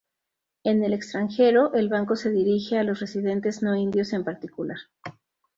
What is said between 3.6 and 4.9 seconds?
no indios en particular.